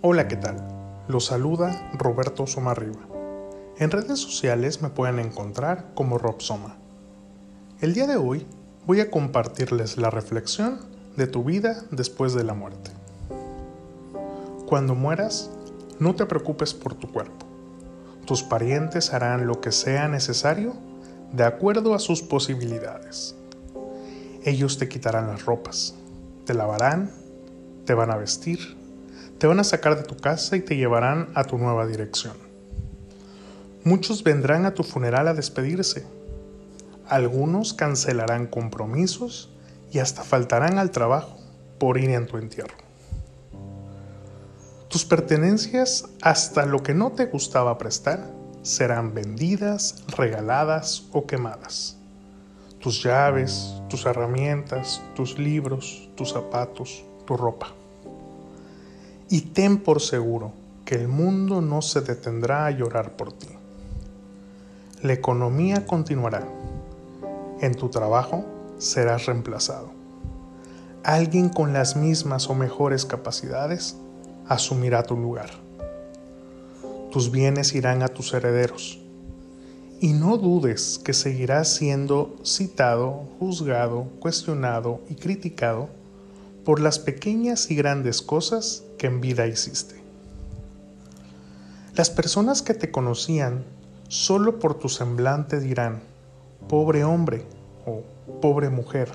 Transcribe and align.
Hola, 0.00 0.26
¿qué 0.28 0.36
tal? 0.36 0.56
Los 1.08 1.26
saluda 1.26 1.90
Roberto 1.92 2.46
Somarriba. 2.46 3.00
En 3.78 3.90
redes 3.90 4.20
sociales 4.20 4.80
me 4.80 4.88
pueden 4.88 5.18
encontrar 5.18 5.92
como 5.94 6.16
Rob 6.16 6.40
Soma. 6.40 6.76
El 7.80 7.92
día 7.92 8.06
de 8.06 8.16
hoy 8.16 8.46
voy 8.86 9.00
a 9.00 9.10
compartirles 9.10 9.98
la 9.98 10.08
reflexión 10.08 10.80
de 11.16 11.26
tu 11.26 11.44
vida 11.44 11.84
después 11.90 12.32
de 12.32 12.44
la 12.44 12.54
muerte. 12.54 12.90
Cuando 14.66 14.94
mueras, 14.94 15.50
no 15.98 16.14
te 16.14 16.24
preocupes 16.24 16.72
por 16.72 16.94
tu 16.94 17.12
cuerpo. 17.12 17.46
Tus 18.24 18.42
parientes 18.42 19.12
harán 19.12 19.46
lo 19.46 19.60
que 19.60 19.72
sea 19.72 20.08
necesario 20.08 20.87
de 21.32 21.44
acuerdo 21.44 21.94
a 21.94 21.98
sus 21.98 22.22
posibilidades. 22.22 23.34
Ellos 24.44 24.78
te 24.78 24.88
quitarán 24.88 25.26
las 25.28 25.44
ropas, 25.44 25.94
te 26.44 26.54
lavarán, 26.54 27.10
te 27.84 27.94
van 27.94 28.10
a 28.10 28.16
vestir, 28.16 28.76
te 29.38 29.46
van 29.46 29.60
a 29.60 29.64
sacar 29.64 29.96
de 29.96 30.04
tu 30.04 30.16
casa 30.16 30.56
y 30.56 30.60
te 30.60 30.76
llevarán 30.76 31.28
a 31.34 31.44
tu 31.44 31.58
nueva 31.58 31.86
dirección. 31.86 32.34
Muchos 33.84 34.24
vendrán 34.24 34.66
a 34.66 34.74
tu 34.74 34.82
funeral 34.82 35.28
a 35.28 35.34
despedirse. 35.34 36.06
Algunos 37.06 37.74
cancelarán 37.74 38.46
compromisos 38.46 39.50
y 39.90 40.00
hasta 40.00 40.22
faltarán 40.24 40.78
al 40.78 40.90
trabajo 40.90 41.38
por 41.78 41.98
ir 41.98 42.10
en 42.10 42.26
tu 42.26 42.36
entierro. 42.36 42.76
Tus 44.88 45.04
pertenencias, 45.04 46.06
hasta 46.22 46.66
lo 46.66 46.82
que 46.82 46.94
no 46.94 47.12
te 47.12 47.26
gustaba 47.26 47.78
prestar, 47.78 48.37
serán 48.62 49.14
vendidas, 49.14 50.04
regaladas 50.16 51.08
o 51.12 51.26
quemadas. 51.26 51.96
Tus 52.80 53.02
llaves, 53.02 53.74
tus 53.88 54.06
herramientas, 54.06 55.02
tus 55.14 55.38
libros, 55.38 56.08
tus 56.16 56.32
zapatos, 56.32 57.04
tu 57.26 57.36
ropa 57.36 57.74
y 59.30 59.42
ten 59.42 59.78
por 59.78 60.00
seguro 60.00 60.52
que 60.84 60.94
el 60.94 61.08
mundo 61.08 61.60
no 61.60 61.82
se 61.82 62.00
detendrá 62.00 62.66
a 62.66 62.70
llorar 62.70 63.16
por 63.16 63.32
ti. 63.32 63.48
La 65.02 65.12
economía 65.12 65.86
continuará. 65.86 66.48
En 67.60 67.74
tu 67.74 67.88
trabajo 67.88 68.44
serás 68.78 69.26
reemplazado. 69.26 69.90
Alguien 71.04 71.50
con 71.50 71.72
las 71.72 71.94
mismas 71.94 72.48
o 72.48 72.54
mejores 72.54 73.04
capacidades 73.04 73.96
asumirá 74.48 75.02
tu 75.02 75.16
lugar. 75.16 75.50
Tus 77.18 77.32
bienes 77.32 77.74
irán 77.74 78.04
a 78.04 78.06
tus 78.06 78.32
herederos. 78.32 79.00
Y 79.98 80.12
no 80.12 80.36
dudes 80.36 81.00
que 81.04 81.12
seguirás 81.12 81.68
siendo 81.68 82.36
citado, 82.44 83.24
juzgado, 83.40 84.04
cuestionado 84.20 85.00
y 85.10 85.16
criticado 85.16 85.88
por 86.64 86.78
las 86.78 87.00
pequeñas 87.00 87.72
y 87.72 87.74
grandes 87.74 88.22
cosas 88.22 88.84
que 88.98 89.08
en 89.08 89.20
vida 89.20 89.48
hiciste. 89.48 90.00
Las 91.96 92.08
personas 92.08 92.62
que 92.62 92.74
te 92.74 92.92
conocían 92.92 93.64
solo 94.06 94.60
por 94.60 94.78
tu 94.78 94.88
semblante 94.88 95.58
dirán, 95.58 96.02
pobre 96.68 97.02
hombre 97.02 97.46
o 97.84 98.04
pobre 98.40 98.70
mujer, 98.70 99.10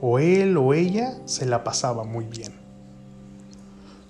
o 0.00 0.20
él 0.20 0.56
o 0.56 0.72
ella 0.72 1.18
se 1.24 1.46
la 1.46 1.64
pasaba 1.64 2.04
muy 2.04 2.26
bien. 2.26 2.65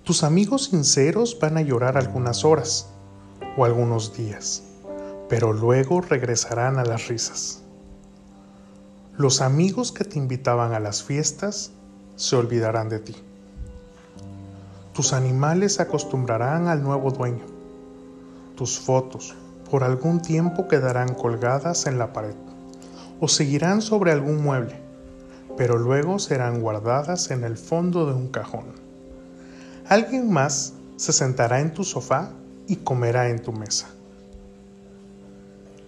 Tus 0.07 0.23
amigos 0.23 0.67
sinceros 0.67 1.37
van 1.41 1.57
a 1.57 1.63
llorar 1.63 1.99
algunas 1.99 2.45
horas 2.45 2.91
o 3.57 3.65
algunos 3.65 4.17
días, 4.17 4.63
pero 5.29 5.53
luego 5.53 6.01
regresarán 6.01 6.79
a 6.79 6.85
las 6.85 7.09
risas. 7.09 7.65
Los 9.17 9.41
amigos 9.41 9.91
que 9.91 10.05
te 10.05 10.17
invitaban 10.17 10.75
a 10.75 10.79
las 10.79 11.03
fiestas 11.03 11.73
se 12.15 12.37
olvidarán 12.37 12.89
de 12.89 13.01
ti. 13.01 13.17
Tus 14.93 15.13
animales 15.13 15.75
se 15.75 15.83
acostumbrarán 15.83 16.69
al 16.69 16.85
nuevo 16.85 17.11
dueño. 17.11 17.45
Tus 18.55 18.79
fotos 18.79 19.35
por 19.69 19.83
algún 19.83 20.23
tiempo 20.23 20.69
quedarán 20.69 21.15
colgadas 21.15 21.87
en 21.87 21.99
la 21.99 22.13
pared 22.13 22.37
o 23.19 23.27
seguirán 23.27 23.83
sobre 23.83 24.13
algún 24.13 24.41
mueble, 24.41 24.79
pero 25.57 25.77
luego 25.77 26.21
serán 26.21 26.61
guardadas 26.61 27.33
en 27.33 27.43
el 27.43 27.57
fondo 27.57 28.07
de 28.07 28.15
un 28.15 28.29
cajón. 28.29 28.86
Alguien 29.89 30.33
más 30.33 30.73
se 30.97 31.13
sentará 31.13 31.61
en 31.61 31.73
tu 31.73 31.85
sofá 31.85 32.33
y 32.67 32.77
comerá 32.77 33.29
en 33.29 33.41
tu 33.41 33.53
mesa. 33.53 33.87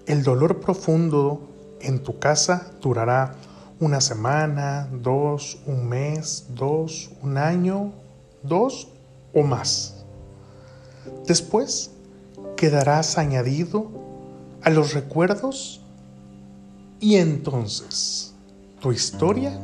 El 0.07 0.23
dolor 0.23 0.61
profundo 0.61 1.41
en 1.81 2.03
tu 2.03 2.19
casa 2.21 2.71
durará 2.81 3.35
una 3.81 4.01
semana, 4.01 4.89
dos, 4.93 5.59
un 5.67 5.89
mes, 5.89 6.47
dos, 6.51 7.11
un 7.23 7.39
año, 7.39 7.93
dos 8.43 8.89
o 9.35 9.43
más. 9.43 10.05
Después 11.27 11.91
quedarás 12.57 13.19
añadido 13.19 13.91
a 14.63 14.71
los 14.71 14.95
recuerdos 14.95 15.81
y 17.01 17.17
entonces 17.17 18.33
tu 18.81 18.93
historia 18.93 19.59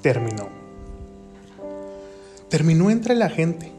terminó. 0.00 0.61
Terminó 2.52 2.90
entre 2.90 3.14
la 3.14 3.30
gente, 3.30 3.72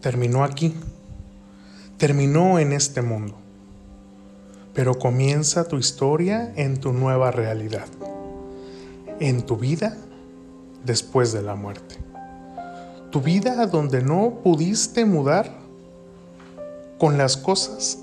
terminó 0.00 0.44
aquí, 0.44 0.74
terminó 1.98 2.60
en 2.60 2.72
este 2.72 3.02
mundo, 3.02 3.34
pero 4.72 4.98
comienza 4.98 5.66
tu 5.66 5.76
historia 5.76 6.52
en 6.54 6.78
tu 6.78 6.92
nueva 6.92 7.32
realidad 7.32 7.86
en 9.20 9.42
tu 9.42 9.56
vida 9.56 9.96
después 10.84 11.32
de 11.32 11.42
la 11.42 11.54
muerte. 11.54 11.96
Tu 13.10 13.20
vida 13.20 13.66
donde 13.66 14.02
no 14.02 14.40
pudiste 14.42 15.04
mudar 15.04 15.50
con 16.98 17.18
las 17.18 17.36
cosas 17.36 17.98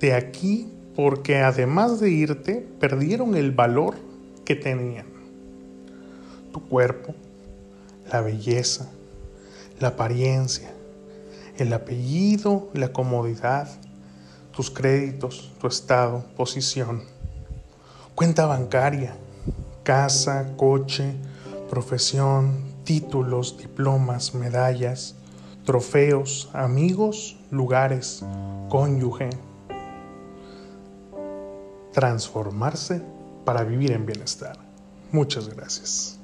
de 0.00 0.12
aquí 0.12 0.68
porque 0.94 1.38
además 1.38 2.00
de 2.00 2.10
irte 2.10 2.66
perdieron 2.78 3.36
el 3.36 3.52
valor 3.52 3.94
que 4.44 4.54
tenían. 4.54 5.06
Tu 6.52 6.60
cuerpo, 6.68 7.14
la 8.10 8.20
belleza, 8.20 8.88
la 9.80 9.88
apariencia, 9.88 10.70
el 11.56 11.72
apellido, 11.72 12.68
la 12.74 12.92
comodidad, 12.92 13.68
tus 14.52 14.70
créditos, 14.70 15.52
tu 15.60 15.66
estado, 15.66 16.24
posición, 16.36 17.02
cuenta 18.14 18.46
bancaria, 18.46 19.14
casa, 19.82 20.54
coche, 20.56 21.14
profesión, 21.70 22.64
títulos, 22.84 23.58
diplomas, 23.58 24.34
medallas, 24.34 25.14
trofeos, 25.64 26.48
amigos, 26.52 27.36
lugares, 27.50 28.24
cónyuge. 28.68 29.30
Transformarse 31.92 33.02
para 33.44 33.64
vivir 33.64 33.92
en 33.92 34.06
bienestar. 34.06 34.56
Muchas 35.12 35.48
gracias. 35.48 36.17